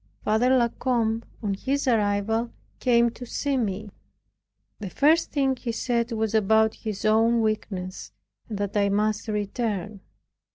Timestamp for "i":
8.75-8.89